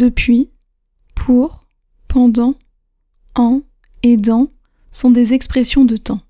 Depuis, 0.00 0.48
pour, 1.14 1.66
pendant, 2.08 2.54
en 3.34 3.60
et 4.02 4.16
dans 4.16 4.48
sont 4.90 5.10
des 5.10 5.34
expressions 5.34 5.84
de 5.84 5.98
temps. 5.98 6.22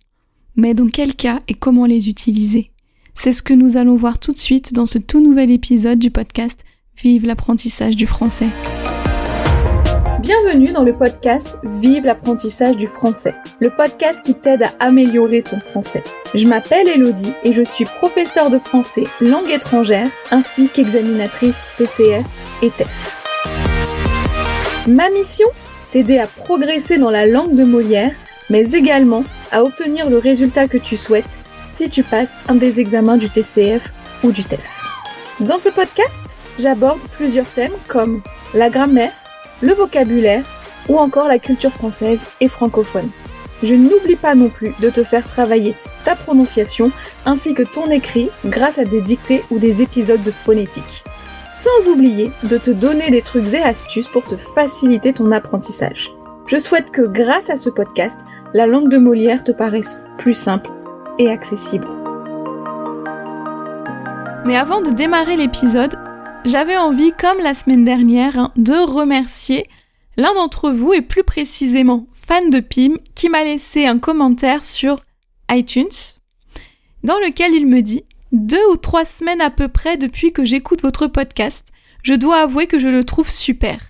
Mais 0.57 0.75
dans 0.75 0.89
quel 0.89 1.15
cas 1.15 1.39
et 1.47 1.55
comment 1.55 1.87
les 1.87 2.09
utiliser? 2.09 2.73
C'est 3.15 3.31
ce 3.31 3.45
que 3.45 3.55
nous 3.55 3.77
allons 3.77 3.95
voir 3.95 4.19
tout 4.19 4.33
de 4.33 4.39
suite 4.39 4.73
dans 4.73 4.87
ce 4.87 4.99
tout 4.99 5.21
nouvel 5.21 5.53
épisode 5.53 6.01
du 6.01 6.11
podcast 6.11 6.65
Vive 6.97 7.27
l'apprentissage 7.27 7.95
du 7.95 8.09
français. 8.09 8.49
Bienvenue 10.19 10.73
dans 10.73 10.83
le 10.83 10.97
podcast 10.97 11.57
Vive 11.63 12.07
l'apprentissage 12.07 12.77
du 12.77 12.89
français, 12.89 13.37
le 13.61 13.71
podcast 13.71 14.25
qui 14.25 14.35
t'aide 14.35 14.65
à 14.65 14.75
améliorer 14.81 15.43
ton 15.43 15.61
français. 15.61 16.03
Je 16.35 16.49
m'appelle 16.49 16.89
Elodie 16.89 17.35
et 17.45 17.53
je 17.53 17.63
suis 17.63 17.85
professeure 17.85 18.51
de 18.51 18.59
français 18.59 19.05
langue 19.21 19.49
étrangère 19.49 20.09
ainsi 20.33 20.69
qu'examinatrice 20.69 21.69
TCF 21.79 22.27
et 22.63 22.71
TEF. 22.71 23.20
Ma 24.91 25.09
mission 25.11 25.47
T'aider 25.93 26.19
à 26.19 26.27
progresser 26.27 26.99
dans 26.99 27.11
la 27.11 27.25
langue 27.25 27.55
de 27.55 27.63
Molière, 27.63 28.13
mais 28.49 28.73
également 28.73 29.23
à 29.53 29.63
obtenir 29.63 30.11
le 30.11 30.19
résultat 30.19 30.67
que 30.67 30.79
tu 30.79 30.97
souhaites 30.97 31.39
si 31.65 31.89
tu 31.89 32.03
passes 32.03 32.39
un 32.49 32.57
des 32.57 32.81
examens 32.81 33.17
du 33.17 33.31
TCF 33.31 33.93
ou 34.25 34.33
du 34.33 34.43
TEF. 34.43 34.69
Dans 35.39 35.61
ce 35.61 35.69
podcast, 35.69 36.37
j'aborde 36.59 36.99
plusieurs 37.13 37.49
thèmes 37.49 37.75
comme 37.87 38.21
la 38.53 38.69
grammaire, 38.69 39.13
le 39.61 39.75
vocabulaire 39.75 40.43
ou 40.89 40.99
encore 40.99 41.29
la 41.29 41.39
culture 41.39 41.73
française 41.73 42.23
et 42.41 42.49
francophone. 42.49 43.11
Je 43.63 43.77
n'oublie 43.77 44.17
pas 44.17 44.35
non 44.35 44.49
plus 44.49 44.73
de 44.81 44.91
te 44.91 45.05
faire 45.05 45.27
travailler 45.29 45.77
ta 46.05 46.17
prononciation 46.17 46.91
ainsi 47.27 47.55
que 47.55 47.63
ton 47.63 47.89
écrit 47.93 48.29
grâce 48.45 48.79
à 48.79 48.85
des 48.85 49.03
dictées 49.03 49.45
ou 49.53 49.61
des 49.61 49.83
épisodes 49.83 50.23
de 50.25 50.33
phonétique. 50.33 51.05
Sans 51.51 51.89
oublier 51.89 52.31
de 52.45 52.59
te 52.59 52.71
donner 52.71 53.11
des 53.11 53.23
trucs 53.23 53.55
et 53.55 53.59
astuces 53.59 54.07
pour 54.07 54.25
te 54.25 54.37
faciliter 54.37 55.13
ton 55.13 55.33
apprentissage. 55.33 56.13
Je 56.47 56.57
souhaite 56.57 56.93
que 56.93 57.03
grâce 57.03 57.51
à 57.51 57.57
ce 57.57 57.69
podcast, 57.69 58.21
la 58.55 58.69
langue 58.69 58.89
de 58.89 58.99
Molière 58.99 59.43
te 59.43 59.51
paraisse 59.51 60.05
plus 60.17 60.35
simple 60.35 60.71
et 61.19 61.29
accessible. 61.29 61.89
Mais 64.47 64.57
avant 64.57 64.81
de 64.81 64.91
démarrer 64.91 65.37
l'épisode, 65.37 65.99
j'avais 66.45 66.77
envie, 66.77 67.13
comme 67.19 67.39
la 67.43 67.55
semaine 67.55 67.85
dernière, 67.85 68.39
hein, 68.39 68.53
de 68.55 68.75
remercier 68.75 69.67
l'un 70.17 70.33
d'entre 70.35 70.71
vous, 70.71 70.93
et 70.93 71.03
plus 71.03 71.25
précisément 71.25 72.07
fan 72.15 72.51
de 72.51 72.61
Pim, 72.61 72.95
qui 73.17 73.29
m'a 73.29 73.43
laissé 73.43 73.87
un 73.87 73.99
commentaire 73.99 74.63
sur 74.63 75.01
iTunes, 75.51 75.89
dans 77.03 77.19
lequel 77.19 77.55
il 77.55 77.67
me 77.67 77.83
dit 77.83 78.05
Deux 78.33 78.65
ou 78.73 78.77
trois 78.77 79.05
semaines 79.05 79.41
à 79.41 79.51
peu 79.51 79.69
près 79.69 79.97
depuis 79.97 80.33
que 80.33 80.45
j'écoute 80.45 80.83
votre 80.83 81.07
podcast, 81.09 81.67
je 82.03 82.15
dois 82.15 82.43
avouer 82.43 82.67
que 82.67 82.79
je 82.79 82.89
le 82.89 83.05
trouve 83.05 83.31
super. 83.31 83.81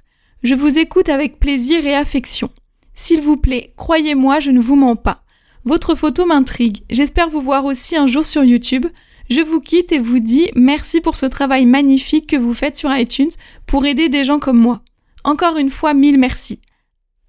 Je 0.42 0.55
vous 0.55 0.78
écoute 0.78 1.10
avec 1.10 1.38
plaisir 1.38 1.84
et 1.84 1.94
affection. 1.94 2.50
S'il 2.94 3.20
vous 3.20 3.36
plaît, 3.36 3.74
croyez-moi, 3.77 4.41
je 4.41 4.50
ne 4.50 4.60
vous 4.60 4.77
mens 4.77 4.97
pas. 4.97 5.22
Votre 5.64 5.94
photo 5.94 6.24
m'intrigue. 6.24 6.82
J'espère 6.88 7.28
vous 7.28 7.42
voir 7.42 7.66
aussi 7.66 7.97
un 7.97 8.06
jour 8.06 8.24
sur 8.24 8.42
YouTube. 8.42 8.86
Je 9.28 9.41
vous 9.42 9.60
quitte 9.60 9.92
et 9.92 9.98
vous 9.98 10.19
dis 10.19 10.50
merci 10.54 11.00
pour 11.00 11.16
ce 11.16 11.27
travail 11.27 11.66
magnifique 11.66 12.27
que 12.27 12.36
vous 12.36 12.54
faites 12.54 12.77
sur 12.77 12.94
iTunes 12.94 13.30
pour 13.66 13.84
aider 13.84 14.08
des 14.08 14.25
gens 14.25 14.38
comme 14.38 14.58
moi. 14.58 14.80
Encore 15.22 15.58
une 15.58 15.70
fois, 15.70 15.92
mille 15.92 16.19
merci. 16.19 16.60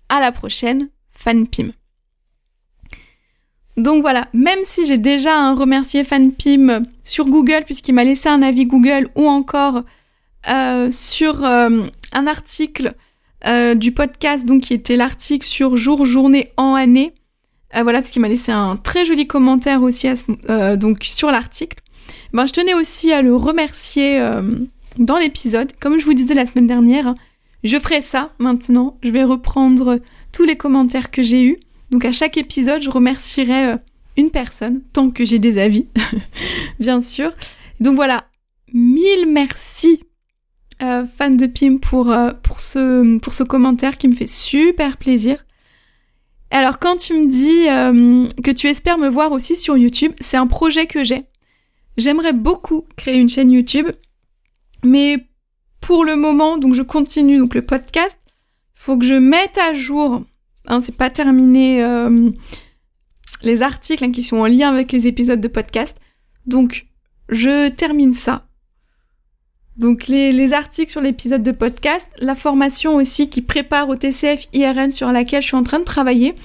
À 0.08 0.22
la 0.22 0.32
prochaine, 0.32 0.90
FanPim. 1.12 1.72
Donc 3.82 4.02
voilà, 4.02 4.28
même 4.34 4.60
si 4.62 4.86
j'ai 4.86 5.00
déjà 5.00 5.36
un 5.36 5.56
remercié 5.56 6.04
FanPim 6.04 6.84
sur 7.04 7.26
Google 7.26 7.64
puisqu'il 7.66 7.94
m'a 7.94 8.04
laissé 8.04 8.30
un 8.30 8.44
avis 8.44 8.66
Google 8.66 9.10
ou 9.16 9.28
encore 9.28 9.82
euh, 10.48 10.90
sur 10.92 11.44
euh, 11.44 11.82
un 12.14 12.28
article 12.28 12.94
euh, 13.48 13.74
du 13.74 13.92
podcast, 13.92 14.46
donc 14.46 14.62
qui 14.62 14.76
était 14.76 14.96
l'article 14.96 15.48
sur 15.48 15.78
jour, 15.78 16.06
journée, 16.06 16.52
en 16.58 16.76
année. 16.76 17.14
voilà, 17.74 18.00
parce 18.00 18.12
qu'il 18.12 18.22
m'a 18.22 18.28
laissé 18.28 18.52
un 18.52 18.78
très 18.78 19.04
joli 19.04 19.26
commentaire 19.26 19.82
aussi 19.82 20.08
donc 20.78 21.04
sur 21.04 21.32
l'article. 21.32 21.80
Ben, 22.34 22.46
je 22.46 22.54
tenais 22.54 22.76
aussi 22.76 23.12
à 23.12 23.24
le 23.24 23.36
remercier 23.36 24.24
dans 25.00 25.18
l'épisode. 25.18 25.72
Comme 25.80 25.98
je 25.98 26.06
vous 26.06 26.14
disais 26.14 26.36
la 26.36 26.46
semaine 26.46 26.68
dernière, 26.68 27.16
je 27.64 27.80
ferai 27.80 28.02
ça 28.04 28.32
maintenant. 28.38 28.98
Je 29.02 29.10
vais 29.10 29.24
reprendre 29.24 30.00
tous 30.32 30.44
les 30.44 30.56
commentaires 30.56 31.10
que 31.10 31.24
j'ai 31.24 31.44
eus. 31.44 31.58
Donc 31.92 32.06
à 32.06 32.12
chaque 32.12 32.38
épisode, 32.38 32.82
je 32.82 32.90
remercierai 32.90 33.74
euh, 33.74 33.78
une 34.18 34.32
personne, 34.32 34.82
tant 34.94 35.12
que 35.12 35.26
j'ai 35.26 35.40
des 35.40 35.58
avis, 35.60 35.88
bien 36.80 37.02
sûr. 37.02 37.32
Donc 37.80 37.96
voilà, 37.96 38.26
mille 38.74 39.28
merci, 39.28 40.02
euh, 40.82 41.06
fan 41.06 41.38
de 41.38 41.46
Pim, 41.46 41.78
pour, 41.78 42.16
pour, 42.44 42.60
ce, 42.60 43.18
pour 43.20 43.34
ce 43.34 43.44
commentaire 43.44 43.98
qui 43.98 44.08
me 44.08 44.16
fait 44.16 44.28
super 44.28 44.98
plaisir. 44.98 45.46
Alors 46.50 46.80
quand 46.80 46.98
tu 46.98 47.14
me 47.14 47.28
dis 47.28 47.66
que 48.44 48.52
tu 48.52 48.68
espères 48.68 48.98
me 48.98 49.08
voir 49.08 49.32
aussi 49.32 49.56
sur 49.56 49.78
YouTube, 49.78 50.12
c'est 50.20 50.38
un 50.38 50.48
projet 50.48 50.86
que 50.86 51.04
j'ai. 51.04 51.24
J'aimerais 51.98 52.34
beaucoup 52.34 52.86
créer 52.98 53.18
une 53.18 53.30
chaîne 53.30 53.52
YouTube, 53.52 53.88
mais 54.84 55.18
pour 55.82 56.06
le 56.06 56.16
moment, 56.16 56.58
donc 56.58 56.74
je 56.74 56.84
continue 56.84 57.40
donc 57.40 57.56
le 57.56 57.64
podcast. 57.64 58.18
Faut 58.76 58.98
que 58.98 59.06
je 59.06 59.16
mette 59.16 59.58
à 59.58 59.74
jour, 59.74 60.24
hein, 60.68 60.82
c'est 60.82 60.96
pas 60.96 61.10
terminé, 61.10 61.84
euh, 61.84 62.32
les 63.44 63.62
articles 63.62 64.04
hein, 64.04 64.12
qui 64.12 64.24
sont 64.24 64.38
en 64.38 64.46
lien 64.46 64.70
avec 64.70 64.92
les 64.92 65.08
épisodes 65.08 65.42
de 65.42 65.48
podcast. 65.48 65.98
Donc 66.46 66.88
je 67.30 67.70
termine 67.70 68.14
ça. 68.14 68.48
Donc 69.78 70.08
les, 70.08 70.32
les 70.32 70.54
articles 70.54 70.92
sur 70.92 71.02
l'épisode 71.02 71.44
de 71.44 71.52
podcast, 71.52 72.10
la 72.20 72.36
formation 72.36 72.96
aussi 72.96 73.30
qui 73.30 73.42
prépare 73.42 73.90
au 73.90 73.96
TCF 73.96 74.48
IRN 74.54 74.92
sur 74.92 75.12
laquelle 75.12 75.42
je 75.42 75.48
suis 75.48 75.58
en 75.58 75.64
train 75.64 75.80
de 75.80 75.86
travailler. 75.86 76.36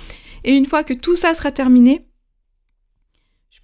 Et 0.44 0.56
une 0.56 0.66
fois 0.66 0.84
que 0.84 0.94
tout 0.94 1.16
ça 1.16 1.34
sera 1.34 1.50
terminé, 1.50 2.06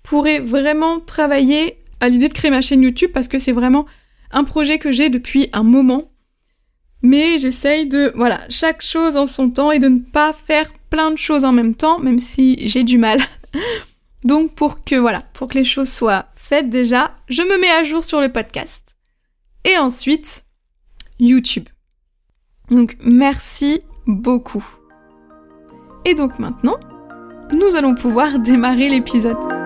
pourrais 0.02 0.40
vraiment 0.40 1.00
travailler 1.00 1.78
à 2.00 2.08
l'idée 2.08 2.28
de 2.28 2.34
créer 2.34 2.50
ma 2.50 2.60
chaîne 2.60 2.82
YouTube 2.82 3.10
parce 3.12 3.28
que 3.28 3.38
c'est 3.38 3.52
vraiment 3.52 3.86
un 4.30 4.44
projet 4.44 4.78
que 4.78 4.92
j'ai 4.92 5.08
depuis 5.08 5.48
un 5.52 5.62
moment. 5.62 6.11
Mais 7.02 7.38
j'essaye 7.38 7.86
de, 7.86 8.12
voilà, 8.14 8.40
chaque 8.48 8.82
chose 8.82 9.16
en 9.16 9.26
son 9.26 9.50
temps 9.50 9.72
et 9.72 9.80
de 9.80 9.88
ne 9.88 9.98
pas 9.98 10.32
faire 10.32 10.72
plein 10.88 11.10
de 11.10 11.18
choses 11.18 11.44
en 11.44 11.52
même 11.52 11.74
temps, 11.74 11.98
même 11.98 12.18
si 12.18 12.68
j'ai 12.68 12.84
du 12.84 12.98
mal. 12.98 13.20
Donc 14.24 14.54
pour 14.54 14.84
que, 14.84 14.94
voilà, 14.94 15.22
pour 15.32 15.48
que 15.48 15.58
les 15.58 15.64
choses 15.64 15.90
soient 15.90 16.26
faites 16.34 16.68
déjà, 16.68 17.16
je 17.28 17.42
me 17.42 17.58
mets 17.60 17.70
à 17.70 17.82
jour 17.82 18.04
sur 18.04 18.20
le 18.20 18.30
podcast. 18.30 18.96
Et 19.64 19.78
ensuite, 19.78 20.44
YouTube. 21.18 21.68
Donc 22.70 22.96
merci 23.02 23.82
beaucoup. 24.06 24.64
Et 26.04 26.14
donc 26.14 26.38
maintenant, 26.38 26.78
nous 27.52 27.76
allons 27.76 27.94
pouvoir 27.94 28.38
démarrer 28.38 28.88
l'épisode. 28.88 29.61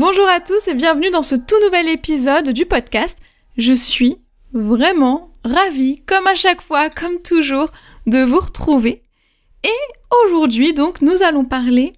Bonjour 0.00 0.26
à 0.28 0.40
tous 0.40 0.66
et 0.66 0.72
bienvenue 0.72 1.10
dans 1.10 1.20
ce 1.20 1.34
tout 1.34 1.60
nouvel 1.62 1.86
épisode 1.86 2.54
du 2.54 2.64
podcast. 2.64 3.18
Je 3.58 3.74
suis 3.74 4.16
vraiment 4.54 5.36
ravie, 5.44 6.02
comme 6.06 6.26
à 6.26 6.34
chaque 6.34 6.62
fois, 6.62 6.88
comme 6.88 7.20
toujours, 7.20 7.70
de 8.06 8.22
vous 8.22 8.40
retrouver. 8.40 9.02
Et 9.62 9.68
aujourd'hui, 10.24 10.72
donc, 10.72 11.02
nous 11.02 11.22
allons 11.22 11.44
parler 11.44 11.92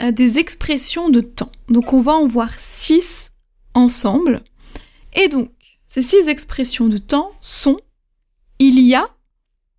euh, 0.00 0.10
des 0.10 0.40
expressions 0.40 1.08
de 1.08 1.20
temps. 1.20 1.52
Donc, 1.68 1.92
on 1.92 2.00
va 2.00 2.14
en 2.14 2.26
voir 2.26 2.58
six 2.58 3.30
ensemble. 3.74 4.42
Et 5.12 5.28
donc, 5.28 5.52
ces 5.86 6.02
six 6.02 6.26
expressions 6.26 6.88
de 6.88 6.98
temps 6.98 7.30
sont 7.40 7.76
il 8.58 8.80
y 8.80 8.96
a, 8.96 9.08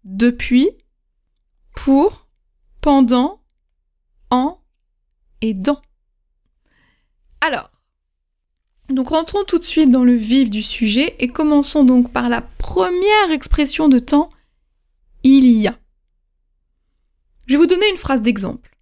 depuis, 0.06 0.70
pour, 1.76 2.30
pendant, 2.80 3.42
en 4.30 4.58
et 5.42 5.54
dans. 5.54 5.82
Alors, 7.42 7.72
donc 8.90 9.10
rentrons 9.10 9.44
tout 9.44 9.58
de 9.58 9.64
suite 9.64 9.90
dans 9.90 10.04
le 10.04 10.14
vif 10.14 10.50
du 10.50 10.62
sujet 10.62 11.16
et 11.20 11.28
commençons 11.28 11.84
donc 11.84 12.12
par 12.12 12.30
la 12.30 12.42
première 12.42 13.32
expression 13.32 13.90
de 13.90 14.00
temps, 14.00 14.30
il 15.24 15.46
y 15.46 15.68
a. 15.68 15.78
Je 17.48 17.54
vais 17.54 17.58
vous 17.58 17.68
donner 17.68 17.90
une 17.90 17.98
phrase 17.98 18.22
d'exemple, 18.22 18.78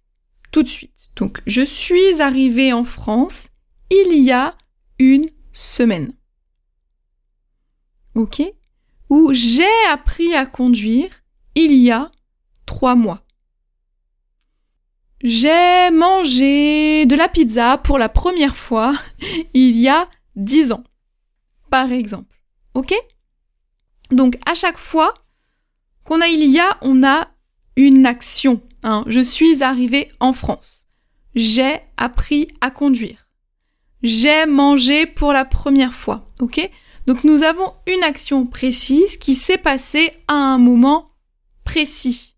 tout 0.52 0.62
de 0.62 0.68
suite. 0.68 1.10
Donc, 1.16 1.40
je 1.46 1.62
suis 1.62 2.20
arrivé 2.20 2.72
en 2.72 2.84
France 2.84 3.48
il 3.90 4.22
y 4.22 4.30
a 4.30 4.56
une 4.98 5.28
semaine. 5.52 6.12
Ok? 8.14 8.42
Ou 9.08 9.32
j'ai 9.32 9.64
appris 9.88 10.34
à 10.34 10.46
conduire 10.46 11.10
il 11.54 11.72
y 11.72 11.90
a 11.90 12.10
trois 12.66 12.94
mois. 12.94 13.24
J'ai 15.22 15.90
mangé 15.90 17.04
de 17.04 17.14
la 17.14 17.28
pizza 17.28 17.76
pour 17.76 17.98
la 17.98 18.08
première 18.08 18.56
fois 18.56 18.94
il 19.54 19.78
y 19.78 19.88
a 19.88 20.08
dix 20.34 20.72
ans, 20.72 20.84
par 21.68 21.92
exemple. 21.92 22.40
Ok? 22.74 22.94
Donc 24.10 24.38
à 24.46 24.54
chaque 24.54 24.78
fois 24.78 25.14
qu'on 26.04 26.20
a 26.20 26.26
il 26.26 26.44
y 26.50 26.58
a, 26.58 26.78
on 26.80 27.04
a 27.04 27.28
une 27.76 28.06
action. 28.06 28.62
Hein. 28.82 29.04
Je 29.06 29.20
suis 29.20 29.62
arrivé 29.62 30.08
en 30.20 30.32
France. 30.32 30.88
J'ai 31.34 31.80
appris 31.96 32.48
à 32.60 32.70
conduire. 32.70 33.28
j'ai 34.02 34.46
mangé 34.46 35.06
pour 35.06 35.32
la 35.32 35.44
première 35.44 35.92
fois. 35.92 36.30
Ok? 36.40 36.68
Donc 37.06 37.24
nous 37.24 37.42
avons 37.42 37.74
une 37.86 38.02
action 38.02 38.46
précise 38.46 39.18
qui 39.18 39.34
s'est 39.34 39.58
passée 39.58 40.12
à 40.28 40.34
un 40.34 40.58
moment 40.58 41.12
précis. 41.64 42.29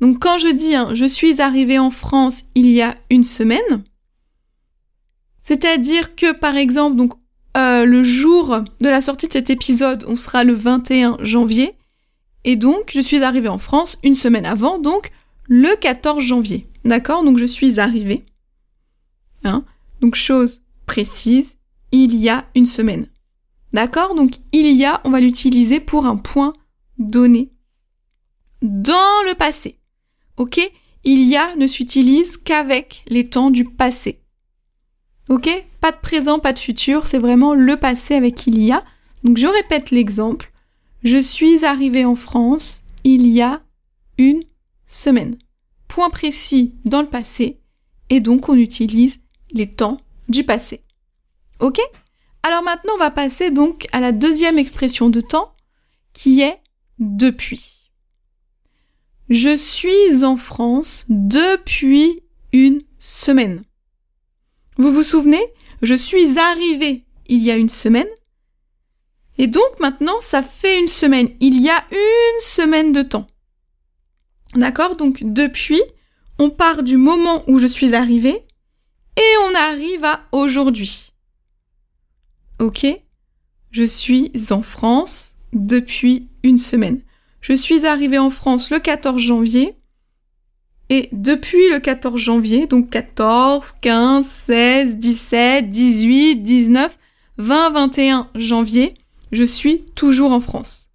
Donc 0.00 0.20
quand 0.20 0.38
je 0.38 0.48
dis 0.48 0.74
hein, 0.74 0.90
je 0.94 1.04
suis 1.04 1.40
arrivé 1.40 1.78
en 1.78 1.90
France 1.90 2.44
il 2.54 2.70
y 2.70 2.82
a 2.82 2.96
une 3.10 3.24
semaine, 3.24 3.84
c'est-à-dire 5.42 6.14
que 6.14 6.32
par 6.32 6.56
exemple 6.56 6.96
donc 6.96 7.14
euh, 7.56 7.84
le 7.84 8.02
jour 8.02 8.60
de 8.80 8.88
la 8.88 9.00
sortie 9.00 9.26
de 9.26 9.32
cet 9.32 9.50
épisode, 9.50 10.04
on 10.06 10.16
sera 10.16 10.44
le 10.44 10.52
21 10.52 11.16
janvier, 11.20 11.74
et 12.44 12.56
donc 12.56 12.90
je 12.94 13.00
suis 13.00 13.22
arrivé 13.22 13.48
en 13.48 13.58
France 13.58 13.98
une 14.04 14.14
semaine 14.14 14.46
avant, 14.46 14.78
donc 14.78 15.10
le 15.48 15.74
14 15.76 16.22
janvier. 16.22 16.68
D'accord? 16.84 17.24
Donc 17.24 17.38
je 17.38 17.46
suis 17.46 17.80
arrivé. 17.80 18.24
Hein 19.44 19.64
donc 20.00 20.14
chose 20.14 20.62
précise, 20.86 21.56
il 21.90 22.14
y 22.14 22.28
a 22.28 22.44
une 22.54 22.66
semaine. 22.66 23.08
D'accord? 23.72 24.14
Donc 24.14 24.38
il 24.52 24.66
y 24.76 24.84
a, 24.84 25.00
on 25.04 25.10
va 25.10 25.20
l'utiliser 25.20 25.80
pour 25.80 26.06
un 26.06 26.16
point 26.16 26.52
donné. 26.98 27.50
Dans 28.62 29.22
le 29.26 29.34
passé. 29.34 29.78
Ok? 30.38 30.60
Il 31.04 31.22
y 31.22 31.36
a 31.36 31.54
ne 31.56 31.66
s'utilise 31.66 32.36
qu'avec 32.36 33.02
les 33.08 33.28
temps 33.28 33.50
du 33.50 33.64
passé. 33.64 34.20
Ok? 35.28 35.48
Pas 35.80 35.92
de 35.92 35.98
présent, 35.98 36.38
pas 36.38 36.52
de 36.52 36.58
futur, 36.58 37.06
c'est 37.06 37.18
vraiment 37.18 37.54
le 37.54 37.76
passé 37.76 38.14
avec 38.14 38.46
il 38.46 38.62
y 38.62 38.72
a. 38.72 38.82
Donc 39.24 39.36
je 39.36 39.46
répète 39.46 39.90
l'exemple. 39.90 40.50
Je 41.02 41.18
suis 41.18 41.64
arrivé 41.64 42.04
en 42.04 42.14
France 42.14 42.82
il 43.04 43.26
y 43.26 43.42
a 43.42 43.62
une 44.16 44.42
semaine. 44.86 45.36
Point 45.88 46.10
précis 46.10 46.74
dans 46.84 47.02
le 47.02 47.08
passé 47.08 47.60
et 48.10 48.20
donc 48.20 48.48
on 48.48 48.54
utilise 48.54 49.18
les 49.52 49.70
temps 49.70 49.98
du 50.28 50.44
passé. 50.44 50.82
Ok? 51.60 51.80
Alors 52.42 52.62
maintenant 52.62 52.92
on 52.94 52.98
va 52.98 53.10
passer 53.10 53.50
donc 53.50 53.86
à 53.92 54.00
la 54.00 54.12
deuxième 54.12 54.58
expression 54.58 55.10
de 55.10 55.20
temps 55.20 55.52
qui 56.12 56.42
est 56.42 56.58
depuis. 56.98 57.87
Je 59.30 59.56
suis 59.56 60.24
en 60.24 60.36
France 60.36 61.04
depuis 61.08 62.22
une 62.52 62.80
semaine. 62.98 63.62
Vous 64.78 64.92
vous 64.92 65.02
souvenez? 65.02 65.44
Je 65.82 65.94
suis 65.94 66.38
arrivé 66.38 67.04
il 67.28 67.42
y 67.42 67.50
a 67.50 67.56
une 67.56 67.68
semaine. 67.68 68.08
Et 69.36 69.46
donc 69.46 69.78
maintenant, 69.80 70.20
ça 70.20 70.42
fait 70.42 70.80
une 70.80 70.88
semaine. 70.88 71.28
Il 71.40 71.60
y 71.60 71.68
a 71.68 71.84
une 71.90 72.40
semaine 72.40 72.92
de 72.92 73.02
temps. 73.02 73.26
D'accord? 74.54 74.96
Donc 74.96 75.22
depuis, 75.22 75.82
on 76.38 76.48
part 76.48 76.82
du 76.82 76.96
moment 76.96 77.44
où 77.48 77.58
je 77.58 77.66
suis 77.66 77.94
arrivé 77.94 78.42
et 79.16 79.34
on 79.44 79.54
arrive 79.54 80.04
à 80.04 80.26
aujourd'hui. 80.32 81.12
Ok? 82.58 82.86
Je 83.70 83.84
suis 83.84 84.32
en 84.50 84.62
France 84.62 85.36
depuis 85.52 86.28
une 86.42 86.58
semaine. 86.58 87.02
Je 87.40 87.52
suis 87.52 87.86
arrivé 87.86 88.18
en 88.18 88.30
France 88.30 88.70
le 88.70 88.78
14 88.78 89.20
janvier 89.20 89.76
et 90.90 91.08
depuis 91.12 91.68
le 91.70 91.80
14 91.80 92.18
janvier, 92.18 92.66
donc 92.66 92.90
14, 92.90 93.74
15, 93.80 94.26
16, 94.26 94.96
17, 94.96 95.70
18, 95.70 96.36
19, 96.36 96.98
20, 97.36 97.70
21 97.70 98.30
janvier, 98.34 98.94
je 99.30 99.44
suis 99.44 99.84
toujours 99.94 100.32
en 100.32 100.40
France. 100.40 100.90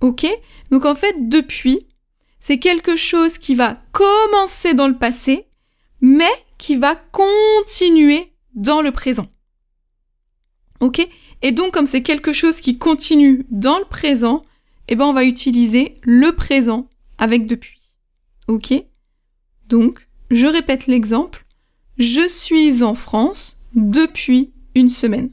Ok? 0.00 0.26
Donc 0.70 0.84
en 0.84 0.94
fait, 0.94 1.28
depuis, 1.28 1.80
c'est 2.38 2.58
quelque 2.58 2.96
chose 2.96 3.38
qui 3.38 3.54
va 3.54 3.78
commencer 3.92 4.74
dans 4.74 4.88
le 4.88 4.98
passé, 4.98 5.46
mais 6.02 6.30
qui 6.58 6.76
va 6.76 6.94
continuer 6.94 8.32
dans 8.54 8.82
le 8.82 8.92
présent. 8.92 9.28
Ok? 10.80 11.06
Et 11.40 11.52
donc 11.52 11.72
comme 11.72 11.86
c'est 11.86 12.02
quelque 12.02 12.34
chose 12.34 12.60
qui 12.60 12.76
continue 12.76 13.46
dans 13.50 13.78
le 13.78 13.86
présent, 13.86 14.42
eh 14.88 14.96
ben 14.96 15.06
on 15.06 15.12
va 15.12 15.24
utiliser 15.24 15.98
le 16.02 16.32
présent 16.32 16.88
avec 17.18 17.46
depuis. 17.46 17.80
Ok? 18.48 18.74
Donc, 19.66 20.08
je 20.30 20.46
répète 20.46 20.86
l'exemple. 20.86 21.46
Je 21.96 22.28
suis 22.28 22.82
en 22.82 22.94
France 22.94 23.56
depuis 23.74 24.52
une 24.74 24.88
semaine. 24.88 25.30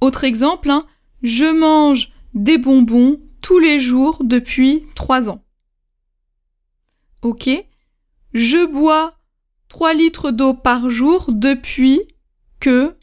Autre 0.00 0.24
exemple, 0.24 0.70
hein, 0.70 0.86
je 1.22 1.44
mange 1.44 2.12
des 2.34 2.58
bonbons 2.58 3.20
tous 3.40 3.58
les 3.58 3.80
jours 3.80 4.18
depuis 4.22 4.84
trois 4.94 5.28
ans. 5.28 5.42
Ok? 7.22 7.48
Je 8.32 8.66
bois 8.66 9.16
3 9.68 9.94
litres 9.94 10.30
d'eau 10.30 10.54
par 10.54 10.90
jour 10.90 11.26
depuis 11.28 12.00
que 12.60 12.96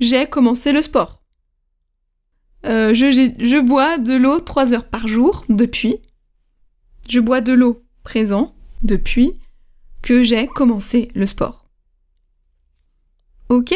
j'ai 0.00 0.26
commencé 0.26 0.72
le 0.72 0.82
sport. 0.82 1.19
Euh, 2.66 2.92
je, 2.92 3.10
je, 3.10 3.58
bois 3.58 3.98
de 3.98 4.14
l'eau 4.14 4.38
3 4.38 4.74
heures 4.74 4.88
par 4.88 5.08
jour 5.08 5.44
depuis. 5.48 5.96
Je 7.08 7.20
bois 7.20 7.40
de 7.40 7.52
l'eau 7.52 7.82
présent 8.02 8.54
depuis 8.82 9.38
que 10.02 10.22
j'ai 10.22 10.46
commencé 10.46 11.08
le 11.14 11.26
sport. 11.26 11.64
Ok? 13.48 13.74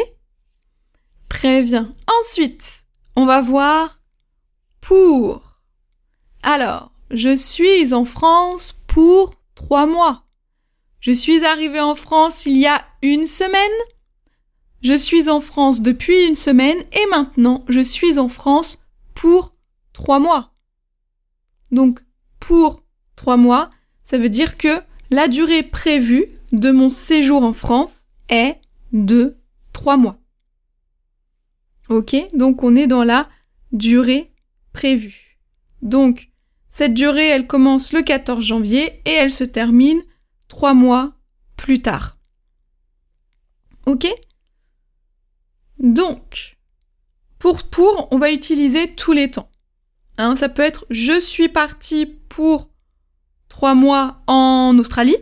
Très 1.28 1.62
bien. 1.62 1.94
Ensuite, 2.20 2.84
on 3.16 3.26
va 3.26 3.40
voir 3.40 4.00
pour. 4.80 5.58
Alors, 6.42 6.92
je 7.10 7.34
suis 7.34 7.92
en 7.94 8.04
France 8.04 8.78
pour 8.86 9.34
trois 9.54 9.86
mois. 9.86 10.24
Je 11.00 11.12
suis 11.12 11.44
arrivé 11.44 11.80
en 11.80 11.94
France 11.94 12.46
il 12.46 12.56
y 12.58 12.66
a 12.66 12.84
une 13.02 13.26
semaine. 13.26 13.70
Je 14.84 14.94
suis 14.94 15.30
en 15.30 15.40
France 15.40 15.80
depuis 15.80 16.26
une 16.26 16.34
semaine 16.34 16.78
et 16.92 17.06
maintenant 17.10 17.64
je 17.68 17.80
suis 17.80 18.18
en 18.18 18.28
France 18.28 18.84
pour 19.14 19.54
trois 19.94 20.18
mois. 20.18 20.52
Donc, 21.72 22.00
pour 22.38 22.84
trois 23.16 23.38
mois, 23.38 23.70
ça 24.04 24.18
veut 24.18 24.28
dire 24.28 24.58
que 24.58 24.82
la 25.10 25.28
durée 25.28 25.62
prévue 25.62 26.26
de 26.52 26.70
mon 26.70 26.90
séjour 26.90 27.42
en 27.42 27.54
France 27.54 28.04
est 28.28 28.58
de 28.92 29.36
3 29.72 29.96
mois. 29.96 30.18
Ok 31.88 32.16
Donc 32.34 32.62
on 32.62 32.76
est 32.76 32.86
dans 32.86 33.04
la 33.04 33.28
durée 33.72 34.32
prévue. 34.72 35.38
Donc 35.82 36.28
cette 36.68 36.94
durée, 36.94 37.28
elle 37.28 37.46
commence 37.46 37.92
le 37.92 38.02
14 38.02 38.44
janvier 38.44 39.00
et 39.04 39.12
elle 39.12 39.32
se 39.32 39.44
termine 39.44 40.02
3 40.48 40.74
mois 40.74 41.12
plus 41.56 41.80
tard. 41.80 42.18
Ok? 43.86 44.06
Donc, 45.84 46.56
pour 47.38 47.68
pour, 47.68 48.08
on 48.10 48.18
va 48.18 48.32
utiliser 48.32 48.94
tous 48.94 49.12
les 49.12 49.30
temps. 49.30 49.50
Hein, 50.16 50.34
ça 50.34 50.48
peut 50.48 50.62
être 50.62 50.86
je 50.88 51.20
suis 51.20 51.50
parti 51.50 52.06
pour 52.06 52.70
trois 53.50 53.74
mois 53.74 54.22
en 54.26 54.78
Australie. 54.78 55.18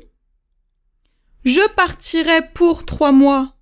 Je 1.44 1.68
partirai 1.74 2.48
pour 2.54 2.86
trois 2.86 3.10
mois 3.10 3.56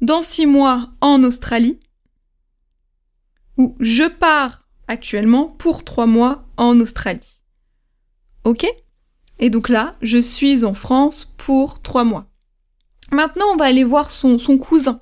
dans 0.00 0.22
six 0.22 0.44
mois 0.46 0.90
en 1.00 1.22
Australie. 1.22 1.78
Ou 3.56 3.76
je 3.78 4.08
pars 4.08 4.66
actuellement 4.88 5.44
pour 5.46 5.84
trois 5.84 6.06
mois 6.06 6.48
en 6.56 6.80
Australie. 6.80 7.42
Ok? 8.42 8.66
Et 9.38 9.50
donc 9.50 9.68
là, 9.68 9.94
je 10.02 10.18
suis 10.18 10.64
en 10.64 10.74
France 10.74 11.32
pour 11.36 11.80
trois 11.80 12.02
mois. 12.02 12.26
Maintenant, 13.12 13.46
on 13.52 13.56
va 13.56 13.66
aller 13.66 13.84
voir 13.84 14.10
son, 14.10 14.36
son 14.36 14.58
cousin, 14.58 15.00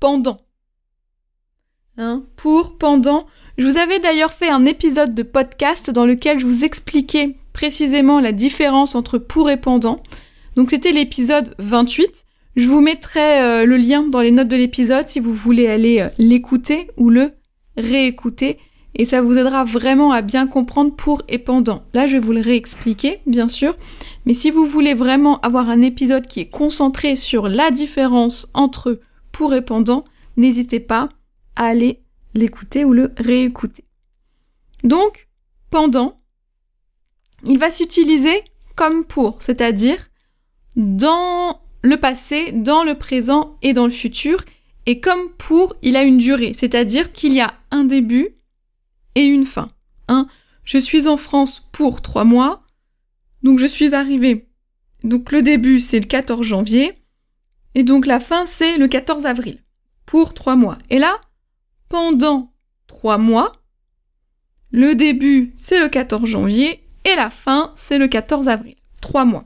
pendant. 0.00 0.40
Hein, 1.98 2.24
pour, 2.36 2.76
pendant. 2.76 3.26
Je 3.56 3.66
vous 3.66 3.78
avais 3.78 3.98
d'ailleurs 3.98 4.32
fait 4.32 4.50
un 4.50 4.64
épisode 4.64 5.14
de 5.14 5.22
podcast 5.22 5.90
dans 5.90 6.04
lequel 6.04 6.38
je 6.38 6.46
vous 6.46 6.64
expliquais 6.64 7.36
précisément 7.52 8.20
la 8.20 8.32
différence 8.32 8.94
entre 8.94 9.18
pour 9.18 9.48
et 9.48 9.56
pendant. 9.56 10.02
Donc 10.56 10.70
c'était 10.70 10.92
l'épisode 10.92 11.54
28. 11.58 12.24
Je 12.56 12.68
vous 12.68 12.80
mettrai 12.80 13.40
euh, 13.40 13.64
le 13.64 13.76
lien 13.76 14.02
dans 14.02 14.20
les 14.20 14.30
notes 14.30 14.48
de 14.48 14.56
l'épisode 14.56 15.08
si 15.08 15.20
vous 15.20 15.32
voulez 15.32 15.68
aller 15.68 16.00
euh, 16.00 16.08
l'écouter 16.18 16.90
ou 16.96 17.08
le 17.08 17.32
réécouter 17.76 18.58
et 18.98 19.04
ça 19.04 19.20
vous 19.20 19.36
aidera 19.36 19.64
vraiment 19.64 20.12
à 20.12 20.22
bien 20.22 20.46
comprendre 20.46 20.94
pour 20.94 21.22
et 21.28 21.38
pendant. 21.38 21.82
Là, 21.92 22.06
je 22.06 22.14
vais 22.14 22.18
vous 22.18 22.32
le 22.32 22.40
réexpliquer, 22.40 23.20
bien 23.26 23.46
sûr, 23.46 23.76
mais 24.24 24.32
si 24.32 24.50
vous 24.50 24.66
voulez 24.66 24.94
vraiment 24.94 25.38
avoir 25.40 25.68
un 25.68 25.82
épisode 25.82 26.26
qui 26.26 26.40
est 26.40 26.48
concentré 26.48 27.14
sur 27.14 27.48
la 27.48 27.70
différence 27.70 28.48
entre 28.54 29.00
pour 29.36 29.52
et 29.52 29.60
pendant, 29.60 30.04
n'hésitez 30.38 30.80
pas 30.80 31.10
à 31.56 31.66
aller 31.66 32.00
l'écouter 32.32 32.86
ou 32.86 32.94
le 32.94 33.12
réécouter. 33.18 33.84
Donc, 34.82 35.28
pendant, 35.70 36.16
il 37.44 37.58
va 37.58 37.70
s'utiliser 37.70 38.42
comme 38.76 39.04
pour, 39.04 39.42
c'est-à-dire 39.42 40.08
dans 40.74 41.60
le 41.82 41.98
passé, 41.98 42.50
dans 42.52 42.82
le 42.82 42.94
présent 42.94 43.58
et 43.60 43.74
dans 43.74 43.84
le 43.84 43.90
futur. 43.90 44.42
Et 44.86 45.00
comme 45.00 45.28
pour, 45.36 45.76
il 45.82 45.96
a 45.96 46.02
une 46.02 46.16
durée, 46.18 46.54
c'est-à-dire 46.56 47.12
qu'il 47.12 47.34
y 47.34 47.40
a 47.42 47.52
un 47.70 47.84
début 47.84 48.30
et 49.16 49.24
une 49.24 49.44
fin. 49.44 49.68
Hein 50.08 50.28
je 50.64 50.78
suis 50.78 51.08
en 51.08 51.18
France 51.18 51.68
pour 51.72 52.00
trois 52.00 52.24
mois, 52.24 52.62
donc 53.42 53.58
je 53.58 53.66
suis 53.66 53.94
arrivée. 53.94 54.48
Donc 55.04 55.30
le 55.30 55.42
début, 55.42 55.78
c'est 55.78 56.00
le 56.00 56.06
14 56.06 56.42
janvier, 56.42 56.94
Et 57.76 57.82
donc 57.82 58.06
la 58.06 58.20
fin, 58.20 58.46
c'est 58.46 58.78
le 58.78 58.88
14 58.88 59.26
avril, 59.26 59.62
pour 60.06 60.32
trois 60.32 60.56
mois. 60.56 60.78
Et 60.88 60.98
là, 60.98 61.20
pendant 61.90 62.54
trois 62.86 63.18
mois, 63.18 63.52
le 64.70 64.94
début, 64.94 65.52
c'est 65.58 65.78
le 65.78 65.90
14 65.90 66.24
janvier, 66.24 66.88
et 67.04 67.14
la 67.16 67.28
fin, 67.28 67.74
c'est 67.76 67.98
le 67.98 68.08
14 68.08 68.48
avril. 68.48 68.76
Trois 69.02 69.26
mois. 69.26 69.44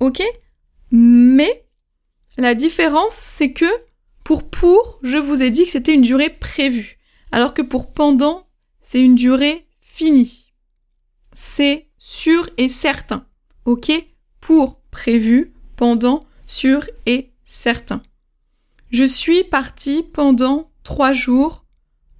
Ok? 0.00 0.22
Mais 0.90 1.66
la 2.38 2.54
différence, 2.54 3.12
c'est 3.12 3.52
que 3.52 3.70
pour 4.24 4.48
pour, 4.48 5.00
je 5.02 5.18
vous 5.18 5.42
ai 5.42 5.50
dit 5.50 5.64
que 5.64 5.70
c'était 5.70 5.92
une 5.92 6.00
durée 6.00 6.30
prévue, 6.30 6.96
alors 7.30 7.52
que 7.52 7.60
pour 7.60 7.92
pendant, 7.92 8.48
c'est 8.80 9.02
une 9.02 9.16
durée 9.16 9.66
finie. 9.82 10.50
C'est 11.34 11.90
sûr 11.98 12.48
et 12.56 12.70
certain. 12.70 13.26
Ok? 13.66 13.92
Pour 14.40 14.80
prévu, 14.90 15.52
pendant, 15.76 16.20
sûr 16.46 16.84
et 17.06 17.30
certain. 17.44 18.02
Je 18.90 19.04
suis 19.04 19.44
partie 19.44 20.02
pendant 20.02 20.70
trois 20.82 21.12
jours 21.12 21.64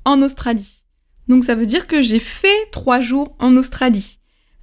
en 0.04 0.22
Australie. 0.22 0.84
Donc 1.28 1.44
ça 1.44 1.54
veut 1.54 1.66
dire 1.66 1.86
que 1.86 2.02
j'ai 2.02 2.18
fait 2.18 2.70
trois 2.70 3.00
jours 3.00 3.36
en 3.38 3.56
Australie. 3.56 4.18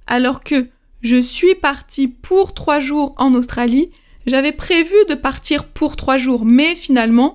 Alors 0.06 0.42
que 0.42 0.68
je 1.02 1.20
suis 1.20 1.54
partie 1.54 2.08
pour 2.08 2.52
trois 2.52 2.80
jours 2.80 3.14
en 3.16 3.34
Australie, 3.34 3.90
j'avais 4.26 4.52
prévu 4.52 4.94
de 5.08 5.14
partir 5.14 5.66
pour 5.68 5.96
trois 5.96 6.18
jours, 6.18 6.44
mais 6.44 6.74
finalement, 6.74 7.32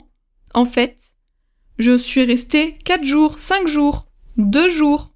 en 0.53 0.65
fait, 0.65 0.97
je 1.79 1.97
suis 1.97 2.23
restée 2.23 2.77
quatre 2.83 3.03
jours, 3.03 3.39
cinq 3.39 3.67
jours, 3.67 4.07
deux 4.37 4.69
jours. 4.69 5.11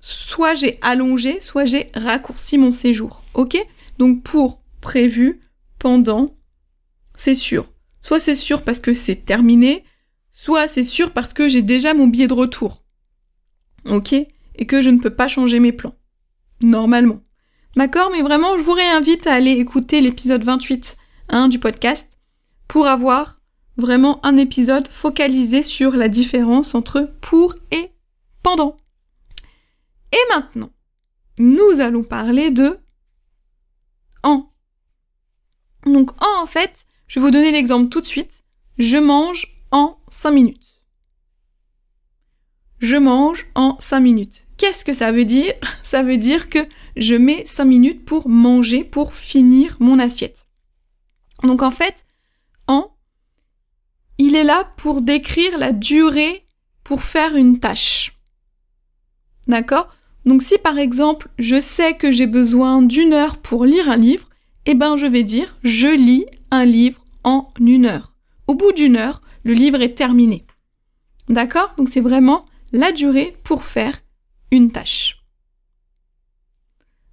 Soit 0.00 0.54
j'ai 0.54 0.78
allongé, 0.82 1.40
soit 1.40 1.64
j'ai 1.64 1.90
raccourci 1.94 2.58
mon 2.58 2.70
séjour. 2.70 3.24
Ok? 3.34 3.56
Donc 3.98 4.22
pour 4.22 4.62
prévu, 4.80 5.40
pendant, 5.78 6.36
c'est 7.14 7.34
sûr. 7.34 7.72
Soit 8.02 8.20
c'est 8.20 8.34
sûr 8.34 8.62
parce 8.62 8.80
que 8.80 8.94
c'est 8.94 9.24
terminé, 9.24 9.84
soit 10.30 10.68
c'est 10.68 10.84
sûr 10.84 11.12
parce 11.12 11.32
que 11.32 11.48
j'ai 11.48 11.62
déjà 11.62 11.94
mon 11.94 12.06
billet 12.06 12.28
de 12.28 12.34
retour. 12.34 12.82
Ok? 13.84 14.12
Et 14.12 14.66
que 14.66 14.82
je 14.82 14.90
ne 14.90 14.98
peux 14.98 15.14
pas 15.14 15.28
changer 15.28 15.60
mes 15.60 15.72
plans. 15.72 15.94
Normalement. 16.62 17.20
D'accord? 17.76 18.10
Mais 18.10 18.22
vraiment, 18.22 18.58
je 18.58 18.62
vous 18.62 18.72
réinvite 18.72 19.26
à 19.26 19.34
aller 19.34 19.52
écouter 19.52 20.00
l'épisode 20.00 20.42
28 20.42 20.96
hein, 21.28 21.48
du 21.48 21.58
podcast 21.58 22.08
pour 22.66 22.86
avoir 22.86 23.40
vraiment 23.76 24.24
un 24.24 24.36
épisode 24.36 24.88
focalisé 24.88 25.62
sur 25.62 25.92
la 25.92 26.08
différence 26.08 26.74
entre 26.74 27.12
pour 27.20 27.54
et 27.70 27.90
pendant. 28.42 28.76
Et 30.12 30.34
maintenant, 30.34 30.70
nous 31.38 31.80
allons 31.80 32.02
parler 32.02 32.50
de 32.50 32.78
en. 34.22 34.50
Donc 35.86 36.10
en, 36.22 36.46
fait, 36.46 36.86
je 37.06 37.18
vais 37.18 37.24
vous 37.26 37.30
donner 37.30 37.52
l'exemple 37.52 37.88
tout 37.88 38.00
de 38.00 38.06
suite. 38.06 38.42
Je 38.78 38.96
mange 38.96 39.60
en 39.70 39.98
5 40.08 40.30
minutes. 40.30 40.82
Je 42.78 42.96
mange 42.96 43.46
en 43.54 43.76
5 43.80 44.00
minutes. 44.00 44.46
Qu'est-ce 44.56 44.84
que 44.84 44.92
ça 44.92 45.12
veut 45.12 45.24
dire? 45.24 45.54
Ça 45.82 46.02
veut 46.02 46.18
dire 46.18 46.48
que 46.48 46.66
je 46.96 47.14
mets 47.14 47.44
5 47.46 47.64
minutes 47.64 48.04
pour 48.04 48.28
manger, 48.28 48.84
pour 48.84 49.14
finir 49.14 49.76
mon 49.80 49.98
assiette. 49.98 50.46
Donc 51.42 51.62
en 51.62 51.70
fait, 51.70 52.06
en, 52.66 52.90
il 54.18 54.34
est 54.36 54.44
là 54.44 54.72
pour 54.76 55.00
décrire 55.00 55.56
la 55.58 55.72
durée 55.72 56.44
pour 56.84 57.02
faire 57.02 57.36
une 57.36 57.58
tâche. 57.58 58.16
D'accord? 59.46 59.94
Donc 60.24 60.42
si 60.42 60.58
par 60.58 60.78
exemple 60.78 61.28
je 61.38 61.60
sais 61.60 61.96
que 61.96 62.10
j'ai 62.10 62.26
besoin 62.26 62.82
d'une 62.82 63.12
heure 63.12 63.38
pour 63.38 63.64
lire 63.64 63.88
un 63.90 63.96
livre, 63.96 64.28
eh 64.68 64.74
ben 64.74 64.96
je 64.96 65.06
vais 65.06 65.24
dire 65.24 65.56
je 65.64 65.88
lis 65.88 66.26
un 66.50 66.64
livre 66.64 67.04
en 67.24 67.48
une 67.58 67.86
heure. 67.86 68.14
Au 68.46 68.54
bout 68.54 68.72
d'une 68.72 68.96
heure, 68.96 69.20
le 69.42 69.54
livre 69.54 69.82
est 69.82 69.94
terminé. 69.94 70.44
D'accord? 71.28 71.74
Donc 71.76 71.88
c'est 71.88 72.00
vraiment 72.00 72.44
la 72.72 72.92
durée 72.92 73.36
pour 73.44 73.64
faire 73.64 73.98
une 74.50 74.70
tâche. 74.70 75.18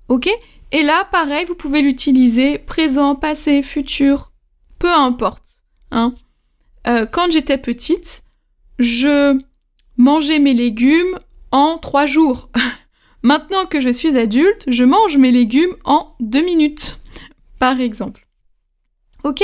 Ok? 0.10 0.30
Et 0.72 0.84
là, 0.84 1.08
pareil, 1.12 1.46
vous 1.46 1.56
pouvez 1.56 1.82
l'utiliser 1.82 2.60
présent, 2.60 3.16
passé, 3.16 3.62
futur, 3.62 4.34
peu 4.78 4.92
importe. 4.92 5.64
Hein. 5.92 6.14
Euh, 6.88 7.06
quand 7.06 7.32
j'étais 7.32 7.58
petite, 7.58 8.24
je 8.80 9.38
mangeais 9.98 10.40
mes 10.40 10.54
légumes 10.54 11.18
en 11.52 11.78
trois 11.78 12.06
jours. 12.06 12.50
Maintenant 13.24 13.66
que 13.66 13.82
je 13.82 13.90
suis 13.90 14.18
adulte, 14.18 14.66
je 14.68 14.84
mange 14.84 15.18
mes 15.18 15.32
légumes 15.32 15.76
en 15.86 16.16
deux 16.20 16.44
minutes, 16.44 17.00
par 17.60 17.80
exemple. 17.80 18.28
Ok? 19.24 19.44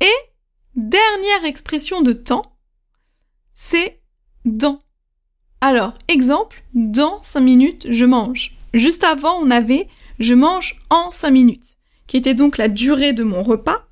Et 0.00 0.14
dernière 0.74 1.44
expression 1.44 2.02
de 2.02 2.12
temps, 2.12 2.56
c'est 3.52 4.00
dans. 4.44 4.80
Alors, 5.60 5.94
exemple, 6.08 6.62
dans 6.74 7.20
5 7.22 7.40
minutes, 7.40 7.86
je 7.90 8.04
mange. 8.04 8.56
Juste 8.72 9.04
avant, 9.04 9.34
on 9.40 9.50
avait 9.50 9.88
je 10.20 10.34
mange 10.34 10.78
en 10.90 11.10
5 11.10 11.30
minutes, 11.30 11.76
qui 12.06 12.18
était 12.18 12.34
donc 12.34 12.58
la 12.58 12.68
durée 12.68 13.12
de 13.12 13.24
mon 13.24 13.42
repas. 13.42 13.86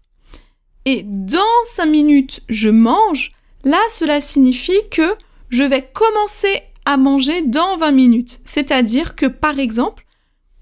Et 0.84 1.02
dans 1.04 1.40
5 1.74 1.86
minutes, 1.86 2.42
je 2.48 2.68
mange. 2.68 3.32
Là, 3.64 3.80
cela 3.90 4.20
signifie 4.20 4.88
que 4.90 5.16
je 5.48 5.64
vais 5.64 5.90
commencer 5.92 6.62
à 6.84 6.96
manger 6.96 7.42
dans 7.42 7.76
20 7.78 7.92
minutes. 7.92 8.40
C'est-à-dire 8.44 9.16
que, 9.16 9.26
par 9.26 9.58
exemple, 9.58 10.04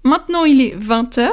maintenant 0.03 0.45
il 0.45 0.61
est 0.61 0.75
20h 0.75 1.29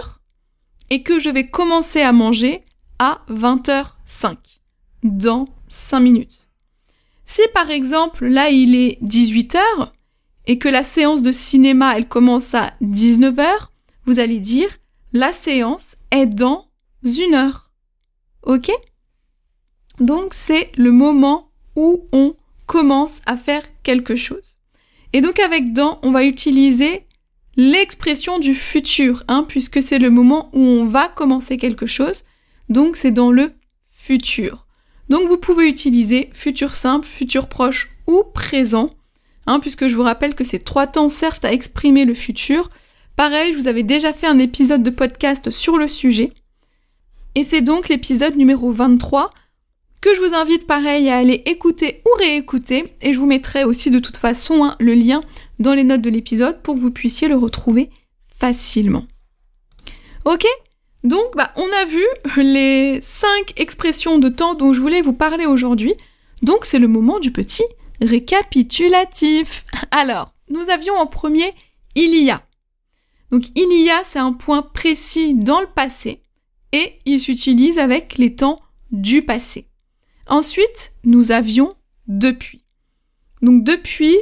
et 0.95 1.03
que 1.03 1.19
je 1.19 1.29
vais 1.29 1.49
commencer 1.49 2.03
à 2.03 2.13
manger 2.13 2.63
à 3.01 3.23
20h05 3.29 4.37
dans 5.03 5.45
5 5.67 5.99
minutes. 5.99 6.47
Si 7.27 7.43
par 7.53 7.73
exemple 7.73 8.27
là 8.27 8.51
il 8.51 8.77
est 8.77 9.03
18h 9.03 9.59
et 10.47 10.57
que 10.61 10.69
la 10.69 10.85
séance 10.85 11.21
de 11.21 11.33
cinéma 11.33 11.97
elle 11.97 12.07
commence 12.07 12.55
à 12.55 12.75
19h, 12.81 13.45
vous 14.07 14.21
allez 14.21 14.39
dire 14.39 14.69
la 15.13 15.33
séance 15.33 15.97
est 16.13 16.27
dans 16.27 16.69
une 17.03 17.35
heure. 17.35 17.73
Ok? 18.45 18.71
Donc 19.99 20.33
c'est 20.33 20.71
le 20.77 20.93
moment 20.93 21.51
où 21.75 22.07
on 22.13 22.37
commence 22.67 23.21
à 23.27 23.37
faire 23.37 23.65
quelque 23.83 24.15
chose. 24.15 24.59
Et 25.13 25.23
donc 25.23 25.41
avec 25.41 25.73
dans, 25.73 25.99
on 26.05 26.13
va 26.13 26.25
utiliser 26.25 27.05
l'expression 27.57 28.39
du 28.39 28.55
futur, 28.55 29.25
hein, 29.29 29.45
puisque 29.47 29.83
c'est 29.83 29.99
le 29.99 30.11
moment 30.11 30.51
où 30.53 30.61
on 30.61 30.85
va 30.85 31.09
commencer 31.09 31.57
quelque 31.57 31.87
chose. 31.87 32.25
Donc 32.69 32.97
c'est 32.97 33.11
dans 33.11 33.31
le 33.31 33.53
futur. 33.87 34.67
Donc 35.09 35.29
vous 35.29 35.37
pouvez 35.37 35.69
utiliser 35.69 36.31
futur 36.33 36.75
simple, 36.75 37.07
futur 37.07 37.49
proche 37.49 37.91
ou 38.07 38.23
présent, 38.33 38.87
hein, 39.47 39.61
puisque 39.61 39.89
je 39.89 39.95
vous 39.95 40.03
rappelle 40.03 40.35
que 40.35 40.45
ces 40.45 40.59
trois 40.59 40.87
temps 40.87 41.09
servent 41.09 41.41
à 41.43 41.53
exprimer 41.53 42.05
le 42.05 42.15
futur. 42.15 42.71
Pareil, 43.17 43.53
je 43.53 43.59
vous 43.59 43.69
avais 43.69 43.83
déjà 43.83 44.13
fait 44.13 44.27
un 44.27 44.39
épisode 44.39 44.83
de 44.83 44.91
podcast 44.91 45.51
sur 45.51 45.77
le 45.77 45.89
sujet. 45.89 46.33
Et 47.35 47.43
c'est 47.43 47.61
donc 47.61 47.89
l'épisode 47.89 48.37
numéro 48.37 48.71
23 48.71 49.31
que 50.05 50.15
je 50.15 50.21
vous 50.21 50.35
invite 50.35 50.67
pareil 50.67 51.09
à 51.09 51.17
aller 51.17 51.43
écouter 51.47 52.03
ou 52.05 52.11
réécouter. 52.19 52.85
Et 53.01 53.15
je 53.15 53.19
vous 53.19 53.25
mettrai 53.25 53.65
aussi 53.65 53.91
de 53.91 53.99
toute 53.99 54.19
façon 54.19 54.63
hein, 54.63 54.77
le 54.79 54.93
lien 54.93 55.23
dans 55.59 55.73
les 55.73 55.83
notes 55.83 56.03
de 56.03 56.11
l'épisode 56.11 56.61
pour 56.61 56.75
que 56.75 56.81
vous 56.81 56.91
puissiez 56.91 57.27
le 57.27 57.37
retrouver 57.37 57.89
facilement. 58.37 59.07
Ok? 60.27 60.45
Donc, 61.05 61.35
bah, 61.35 61.53
on 61.57 61.67
a 61.73 61.87
vu 61.87 62.05
les 62.37 63.01
cinq 63.01 63.55
expressions 63.57 64.19
de 64.19 64.29
temps 64.29 64.53
dont 64.55 64.75
je 64.75 64.81
voulais 64.83 65.01
vous 65.01 65.15
parler 65.15 65.47
aujourd'hui. 65.47 65.95
Donc, 66.43 66.67
c'est 66.67 66.79
le 66.79 66.89
moment 66.89 67.19
du 67.19 67.31
petit 67.31 67.65
récapitulatif. 68.03 69.65
Alors, 69.91 70.35
nous 70.51 70.69
avions 70.69 70.97
en 70.97 71.07
premier 71.07 71.55
il 71.95 72.15
y 72.23 72.31
a. 72.31 72.43
Donc, 73.31 73.45
il 73.55 73.73
y 73.83 73.89
a, 73.89 74.05
c'est 74.05 74.19
un 74.19 74.35
point 74.35 74.61
précis 74.61 75.33
dans 75.33 75.63
le 75.63 75.67
passé 75.67 76.21
et 76.73 76.99
il 77.07 77.19
s'utilise 77.19 77.79
avec 77.79 78.19
les 78.19 78.37
temps 78.37 78.59
du 78.91 79.23
passé. 79.23 79.67
Ensuite, 80.27 80.93
nous 81.05 81.31
avions 81.31 81.73
depuis. 82.07 82.65
Donc, 83.43 83.65
depuis, 83.65 84.17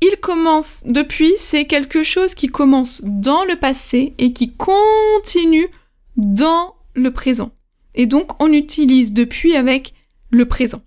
il 0.00 0.16
commence, 0.16 0.82
depuis, 0.86 1.34
c'est 1.36 1.66
quelque 1.66 2.02
chose 2.02 2.34
qui 2.34 2.48
commence 2.48 3.02
dans 3.04 3.44
le 3.44 3.56
passé 3.56 4.14
et 4.18 4.32
qui 4.32 4.54
continue 4.54 5.68
dans 6.16 6.74
le 6.94 7.12
présent. 7.12 7.52
Et 7.94 8.06
donc 8.06 8.40
on 8.42 8.52
utilise 8.52 9.12
depuis 9.12 9.56
avec 9.56 9.94
le 10.30 10.46
présent. 10.46 10.82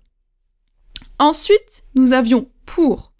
Ensuite, 1.18 1.84
nous 1.94 2.12
avions 2.12 2.48
pour. 2.66 3.12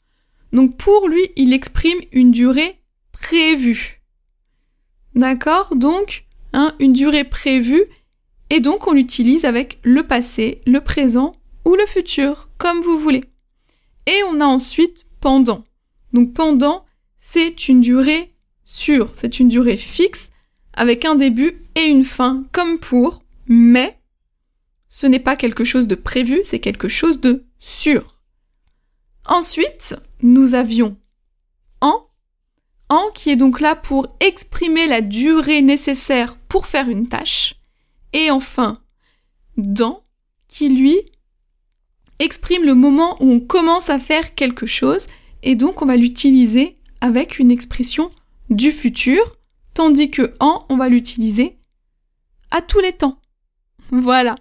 Donc 0.52 0.76
pour 0.76 1.08
lui, 1.08 1.30
il 1.36 1.52
exprime 1.52 1.98
une 2.12 2.32
durée 2.32 2.80
prévue. 3.12 4.02
D'accord? 5.14 5.74
Donc, 5.76 6.24
hein, 6.52 6.74
une 6.80 6.92
durée 6.92 7.24
prévue. 7.24 7.84
Et 8.50 8.60
donc 8.60 8.86
on 8.86 8.92
l'utilise 8.92 9.44
avec 9.44 9.78
le 9.82 10.06
passé, 10.06 10.60
le 10.66 10.80
présent 10.80 11.32
ou 11.64 11.74
le 11.74 11.86
futur, 11.86 12.48
comme 12.58 12.80
vous 12.80 12.98
voulez. 12.98 13.24
Et 14.06 14.22
on 14.28 14.40
a 14.40 14.46
ensuite 14.46 15.06
pendant. 15.20 15.64
Donc 16.12 16.34
pendant, 16.34 16.84
c'est 17.18 17.68
une 17.68 17.80
durée 17.80 18.34
sûre, 18.64 19.10
c'est 19.14 19.40
une 19.40 19.48
durée 19.48 19.76
fixe 19.76 20.30
avec 20.72 21.04
un 21.04 21.14
début 21.14 21.62
et 21.74 21.84
une 21.84 22.04
fin, 22.04 22.44
comme 22.52 22.78
pour 22.78 23.24
mais 23.46 23.98
ce 24.88 25.06
n'est 25.06 25.18
pas 25.18 25.36
quelque 25.36 25.64
chose 25.64 25.86
de 25.86 25.94
prévu, 25.94 26.40
c'est 26.44 26.60
quelque 26.60 26.88
chose 26.88 27.20
de 27.20 27.44
sûr. 27.58 28.20
Ensuite, 29.26 29.96
nous 30.22 30.54
avions 30.54 30.96
en, 31.80 32.06
en 32.88 33.10
qui 33.14 33.30
est 33.30 33.36
donc 33.36 33.60
là 33.60 33.74
pour 33.74 34.16
exprimer 34.20 34.86
la 34.86 35.00
durée 35.00 35.62
nécessaire 35.62 36.36
pour 36.48 36.66
faire 36.66 36.88
une 36.88 37.08
tâche, 37.08 37.56
et 38.14 38.30
enfin 38.30 38.72
dans 39.58 40.02
qui 40.48 40.70
lui 40.70 40.96
exprime 42.18 42.64
le 42.64 42.74
moment 42.74 43.16
où 43.20 43.30
on 43.30 43.40
commence 43.40 43.90
à 43.90 43.98
faire 43.98 44.34
quelque 44.34 44.66
chose, 44.66 45.06
et 45.42 45.56
donc 45.56 45.82
on 45.82 45.86
va 45.86 45.96
l'utiliser 45.96 46.78
avec 47.00 47.38
une 47.38 47.50
expression 47.50 48.08
du 48.50 48.72
futur, 48.72 49.36
tandis 49.74 50.10
que 50.10 50.32
en, 50.40 50.64
on 50.68 50.76
va 50.76 50.88
l'utiliser 50.88 51.58
à 52.50 52.62
tous 52.62 52.78
les 52.78 52.92
temps. 52.92 53.18
Voilà. 53.90 54.36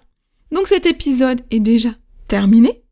Donc 0.52 0.68
cet 0.68 0.86
épisode 0.86 1.42
est 1.50 1.60
déjà 1.60 1.90
terminé. 2.28 2.82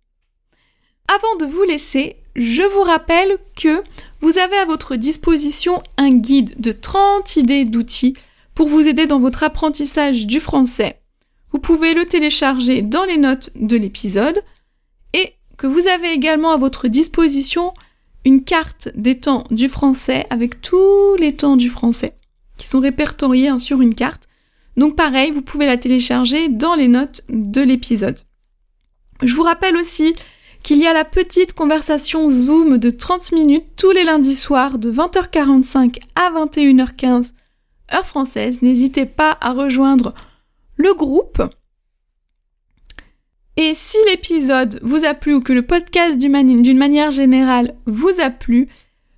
Avant 1.09 1.37
de 1.37 1.51
vous 1.51 1.63
laisser, 1.63 2.17
je 2.35 2.63
vous 2.63 2.83
rappelle 2.83 3.39
que 3.57 3.83
vous 4.21 4.39
avez 4.39 4.57
à 4.57 4.65
votre 4.65 4.97
disposition 4.97 5.83
un 5.97 6.11
guide 6.11 6.61
de 6.61 6.73
30 6.73 7.37
idées 7.37 7.65
d'outils 7.65 8.15
pour 8.55 8.69
vous 8.69 8.87
aider 8.87 9.07
dans 9.07 9.19
votre 9.19 9.43
apprentissage 9.43 10.27
du 10.27 10.41
français. 10.41 11.01
Vous 11.53 11.59
pouvez 11.59 11.95
le 11.95 12.07
télécharger 12.07 12.83
dans 12.83 13.05
les 13.05 13.19
notes 13.19 13.51
de 13.55 13.77
l'épisode 13.77 14.43
et 15.13 15.35
que 15.57 15.67
vous 15.67 15.87
avez 15.87 16.13
également 16.13 16.53
à 16.53 16.57
votre 16.57 16.89
disposition 16.89 17.73
une 18.25 18.45
carte 18.45 18.89
des 18.95 19.19
temps 19.19 19.45
du 19.51 19.69
français 19.69 20.27
avec 20.31 20.61
tous 20.61 21.17
les 21.19 21.33
temps 21.33 21.57
du 21.57 21.69
français 21.69 22.15
qui 22.57 22.69
sont 22.69 22.81
répertoriés 22.81 23.49
hein, 23.49 23.59
sur 23.59 23.81
une 23.83 23.95
carte. 23.95 24.29
Donc 24.77 24.97
pareil, 24.97 25.31
vous 25.31 25.43
pouvez 25.43 25.67
la 25.67 25.77
télécharger 25.77 26.49
dans 26.49 26.75
les 26.75 26.89
notes 26.89 27.23
de 27.29 27.61
l'épisode. 27.61 28.19
Je 29.23 29.35
vous 29.35 29.43
rappelle 29.43 29.77
aussi 29.77 30.15
qu'il 30.63 30.79
y 30.79 30.87
a 30.87 30.93
la 30.93 31.05
petite 31.05 31.53
conversation 31.53 32.31
Zoom 32.31 32.79
de 32.79 32.91
30 32.91 33.33
minutes 33.33 33.67
tous 33.77 33.91
les 33.91 34.05
lundis 34.05 34.37
soirs 34.37 34.79
de 34.79 34.93
20h45 34.93 35.99
à 36.15 36.31
21h15 36.31 37.33
heure 37.95 38.07
française. 38.07 38.63
N'hésitez 38.63 39.07
pas 39.07 39.37
à 39.41 39.53
rejoindre 39.53 40.15
le 40.77 40.95
groupe. 40.95 41.43
Et 43.57 43.75
si 43.75 43.99
l'épisode 44.09 44.81
vous 44.83 45.05
a 45.05 45.15
plu 45.15 45.35
ou 45.35 45.41
que 45.41 45.53
le 45.53 45.63
podcast 45.63 46.17
d'une 46.17 46.79
manière 46.79 47.11
générale 47.11 47.75
vous 47.87 48.21
a 48.21 48.31
plu, 48.31 48.69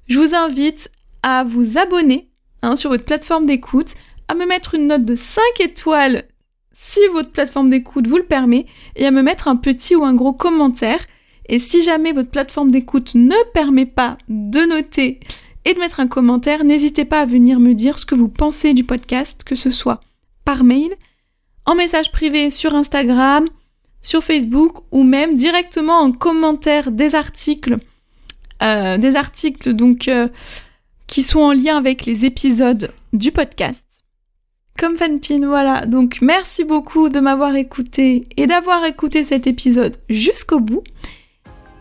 je 0.07 0.19
vous 0.19 0.35
invite 0.35 0.90
à 1.23 1.45
vous 1.45 1.78
abonner 1.78 2.28
hein, 2.62 2.76
sur 2.76 2.90
votre 2.90 3.04
plateforme 3.04 3.47
d'écoute, 3.47 3.95
à 4.28 4.35
me 4.35 4.47
mettre 4.47 4.75
une 4.75 4.88
note 4.88 5.04
de 5.04 5.14
5 5.14 5.43
étoiles 5.61 6.25
si 6.73 7.00
votre 7.12 7.31
plateforme 7.31 7.71
d'écoute 7.71 8.07
vous 8.07 8.19
le 8.19 8.25
permet, 8.25 8.66
et 8.97 9.07
à 9.07 9.11
me 9.11 9.23
mettre 9.23 9.49
un 9.49 9.57
petit 9.57 9.95
ou 9.95 10.04
un 10.04 10.14
gros 10.14 10.33
commentaire. 10.33 11.00
Et 11.49 11.59
si 11.59 11.83
jamais 11.83 12.12
votre 12.12 12.31
plateforme 12.31 12.71
d'écoute 12.71 13.14
ne 13.14 13.37
permet 13.52 13.87
pas 13.87 14.19
de 14.28 14.61
noter 14.61 15.21
et 15.64 15.75
de 15.75 15.78
mettre 15.78 16.00
un 16.00 16.09
commentaire, 16.09 16.64
n'hésitez 16.64 17.04
pas 17.04 17.21
à 17.21 17.26
venir 17.26 17.61
me 17.61 17.75
dire 17.75 17.99
ce 17.99 18.06
que 18.06 18.14
vous 18.14 18.28
pensez 18.28 18.75
du 18.75 18.85
podcast, 18.85 19.42
que 19.44 19.54
ce 19.54 19.71
soit 19.71 20.00
par 20.44 20.64
mail, 20.64 20.94
en 21.66 21.75
message 21.75 22.12
privé 22.12 22.50
sur 22.50 22.75
Instagram, 22.75 23.47
sur 24.02 24.23
Facebook 24.23 24.85
ou 24.92 25.02
même 25.02 25.37
directement 25.37 26.00
en 26.00 26.12
commentaire 26.12 26.90
des 26.90 27.14
articles, 27.14 27.78
euh, 28.62 28.99
des 28.99 29.16
articles 29.16 29.73
donc 29.73 30.09
euh, 30.09 30.28
qui 31.06 31.23
sont 31.23 31.40
en 31.40 31.52
lien 31.52 31.78
avec 31.78 32.04
les 32.04 32.25
épisodes 32.25 32.92
du 33.12 33.30
podcast. 33.30 33.85
Comme 34.78 34.97
fanpin, 34.97 35.47
voilà. 35.47 35.87
Donc 35.87 36.18
merci 36.21 36.64
beaucoup 36.64 37.09
de 37.09 37.21
m'avoir 37.21 37.54
écouté 37.54 38.26
et 38.37 38.47
d'avoir 38.47 38.85
écouté 38.85 39.25
cet 39.25 39.47
épisode 39.47 39.97
jusqu'au 40.09 40.61
bout. 40.61 40.82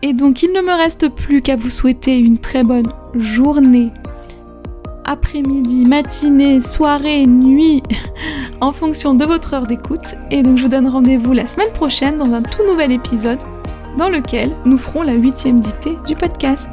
Et 0.05 0.11
donc 0.11 0.43
il 0.43 0.51
ne 0.51 0.59
me 0.59 0.73
reste 0.73 1.07
plus 1.07 1.41
qu'à 1.41 1.55
vous 1.55 1.69
souhaiter 1.69 2.19
une 2.19 2.37
très 2.37 2.65
bonne 2.65 2.91
journée, 3.15 3.89
après-midi, 5.05 5.85
matinée, 5.85 6.59
soirée, 6.59 7.25
nuit, 7.25 7.81
en 8.61 8.73
fonction 8.73 9.13
de 9.13 9.23
votre 9.23 9.53
heure 9.53 9.65
d'écoute. 9.65 10.15
Et 10.29 10.43
donc 10.43 10.57
je 10.57 10.63
vous 10.63 10.69
donne 10.69 10.89
rendez-vous 10.89 11.31
la 11.31 11.45
semaine 11.45 11.71
prochaine 11.73 12.17
dans 12.17 12.33
un 12.33 12.41
tout 12.41 12.67
nouvel 12.67 12.91
épisode 12.91 13.39
dans 13.97 14.09
lequel 14.09 14.51
nous 14.65 14.77
ferons 14.77 15.03
la 15.03 15.13
huitième 15.13 15.61
dictée 15.61 15.97
du 16.05 16.15
podcast. 16.15 16.67